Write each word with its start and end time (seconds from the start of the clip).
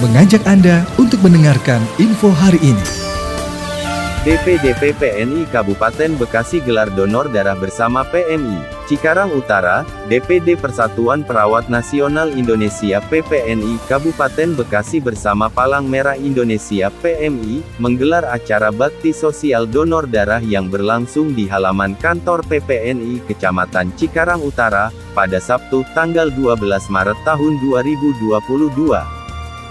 mengajak 0.00 0.40
Anda 0.48 0.88
untuk 0.96 1.20
mendengarkan 1.20 1.84
info 2.00 2.32
hari 2.32 2.56
ini. 2.64 2.86
DPDP 4.20 4.96
PNI 5.00 5.48
Kabupaten 5.48 6.12
Bekasi 6.16 6.60
gelar 6.60 6.92
donor 6.92 7.28
darah 7.32 7.56
bersama 7.56 8.04
PMI. 8.08 8.84
Cikarang 8.84 9.32
Utara, 9.32 9.84
DPD 10.12 10.60
Persatuan 10.60 11.24
Perawat 11.24 11.72
Nasional 11.72 12.32
Indonesia 12.32 13.00
PPNI 13.00 13.80
Kabupaten 13.88 14.56
Bekasi 14.56 15.00
bersama 15.04 15.48
Palang 15.52 15.88
Merah 15.88 16.16
Indonesia 16.20 16.92
PMI, 17.00 17.64
menggelar 17.80 18.24
acara 18.28 18.68
bakti 18.72 19.12
sosial 19.12 19.64
donor 19.68 20.08
darah 20.08 20.40
yang 20.40 20.68
berlangsung 20.68 21.32
di 21.32 21.44
halaman 21.48 21.96
kantor 21.96 22.44
PPNI 22.48 23.24
Kecamatan 23.24 23.92
Cikarang 24.00 24.44
Utara, 24.44 24.92
pada 25.12 25.40
Sabtu, 25.40 25.84
tanggal 25.92 26.28
12 26.32 26.88
Maret 26.88 27.20
tahun 27.24 27.52
2022. 27.68 29.19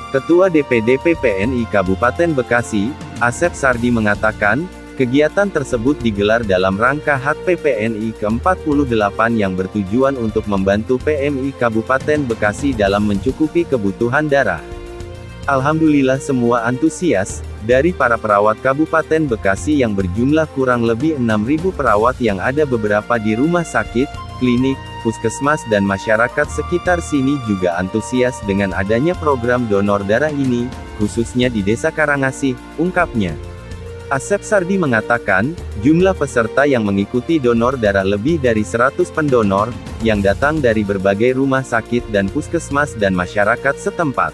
Ketua 0.09 0.49
DPD 0.49 0.97
PPNI 1.05 1.69
Kabupaten 1.69 2.33
Bekasi, 2.33 2.89
Asep 3.21 3.53
Sardi 3.53 3.93
mengatakan, 3.93 4.65
kegiatan 4.97 5.53
tersebut 5.53 6.01
digelar 6.01 6.41
dalam 6.41 6.81
rangka 6.81 7.13
hak 7.13 7.37
PPNI 7.45 8.17
ke-48 8.17 9.19
yang 9.37 9.53
bertujuan 9.53 10.17
untuk 10.17 10.49
membantu 10.49 10.97
PMI 11.05 11.53
Kabupaten 11.61 12.25
Bekasi 12.25 12.73
dalam 12.73 13.05
mencukupi 13.05 13.69
kebutuhan 13.69 14.25
darah. 14.25 14.65
Alhamdulillah 15.45 16.17
semua 16.17 16.65
antusias, 16.65 17.45
dari 17.69 17.93
para 17.93 18.17
perawat 18.17 18.57
Kabupaten 18.65 19.29
Bekasi 19.29 19.85
yang 19.85 19.93
berjumlah 19.93 20.49
kurang 20.57 20.89
lebih 20.89 21.21
6.000 21.21 21.69
perawat 21.69 22.17
yang 22.17 22.41
ada 22.41 22.65
beberapa 22.65 23.21
di 23.21 23.37
rumah 23.37 23.61
sakit, 23.61 24.09
klinik, 24.39 24.79
puskesmas 25.03 25.61
dan 25.67 25.85
masyarakat 25.85 26.47
sekitar 26.47 27.03
sini 27.03 27.37
juga 27.45 27.75
antusias 27.77 28.39
dengan 28.47 28.71
adanya 28.73 29.13
program 29.13 29.67
donor 29.67 30.01
darah 30.07 30.31
ini, 30.31 30.65
khususnya 30.97 31.51
di 31.51 31.61
Desa 31.61 31.91
Karangasih, 31.91 32.55
ungkapnya. 32.79 33.35
Asep 34.09 34.41
Sardi 34.41 34.81
mengatakan, 34.81 35.53
jumlah 35.85 36.17
peserta 36.17 36.65
yang 36.65 36.81
mengikuti 36.81 37.37
donor 37.37 37.77
darah 37.77 38.01
lebih 38.01 38.41
dari 38.41 38.65
100 38.65 39.05
pendonor, 39.13 39.69
yang 40.01 40.25
datang 40.25 40.57
dari 40.57 40.81
berbagai 40.81 41.37
rumah 41.37 41.61
sakit 41.61 42.09
dan 42.09 42.25
puskesmas 42.25 42.97
dan 42.97 43.13
masyarakat 43.13 43.77
setempat. 43.77 44.33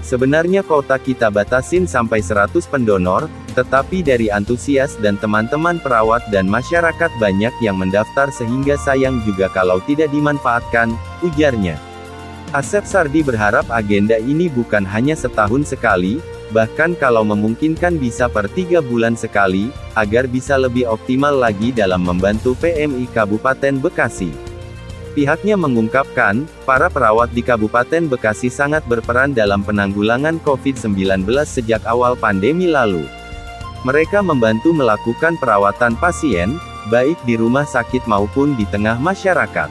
Sebenarnya 0.00 0.64
kota 0.64 0.96
kita 0.96 1.28
batasin 1.28 1.84
sampai 1.84 2.24
100 2.24 2.64
pendonor, 2.72 3.28
tetapi 3.52 4.00
dari 4.00 4.32
antusias 4.32 4.96
dan 4.96 5.20
teman-teman 5.20 5.76
perawat 5.76 6.24
dan 6.32 6.48
masyarakat 6.48 7.12
banyak 7.20 7.52
yang 7.60 7.76
mendaftar 7.76 8.32
sehingga 8.32 8.80
sayang 8.80 9.20
juga 9.28 9.52
kalau 9.52 9.78
tidak 9.84 10.08
dimanfaatkan, 10.08 10.96
ujarnya. 11.20 11.76
Asep 12.50 12.82
Sardi 12.82 13.22
berharap 13.22 13.68
agenda 13.70 14.18
ini 14.18 14.50
bukan 14.50 14.82
hanya 14.82 15.14
setahun 15.14 15.70
sekali, 15.70 16.18
bahkan 16.50 16.98
kalau 16.98 17.22
memungkinkan 17.22 17.94
bisa 18.00 18.26
per 18.26 18.50
tiga 18.50 18.82
bulan 18.82 19.14
sekali, 19.14 19.70
agar 19.94 20.26
bisa 20.26 20.58
lebih 20.58 20.88
optimal 20.90 21.30
lagi 21.30 21.70
dalam 21.70 22.02
membantu 22.02 22.58
PMI 22.58 23.06
Kabupaten 23.14 23.78
Bekasi. 23.78 24.49
Pihaknya 25.10 25.58
mengungkapkan, 25.58 26.46
para 26.62 26.86
perawat 26.86 27.34
di 27.34 27.42
Kabupaten 27.42 28.06
Bekasi 28.06 28.46
sangat 28.46 28.86
berperan 28.86 29.34
dalam 29.34 29.66
penanggulangan 29.66 30.38
COVID-19 30.46 31.26
sejak 31.42 31.82
awal 31.82 32.14
pandemi 32.14 32.70
lalu. 32.70 33.02
Mereka 33.82 34.22
membantu 34.22 34.70
melakukan 34.70 35.34
perawatan 35.42 35.98
pasien, 35.98 36.62
baik 36.94 37.18
di 37.26 37.34
rumah 37.34 37.66
sakit 37.66 38.06
maupun 38.06 38.54
di 38.54 38.62
tengah 38.70 39.02
masyarakat. 39.02 39.70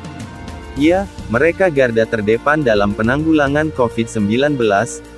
Ya, 0.76 1.08
mereka 1.32 1.72
garda 1.72 2.04
terdepan 2.04 2.60
dalam 2.60 2.92
penanggulangan 2.92 3.72
COVID-19, 3.80 4.60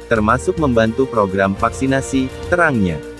termasuk 0.05 0.61
membantu 0.61 1.09
program 1.09 1.57
vaksinasi, 1.57 2.29
terangnya. 2.53 3.10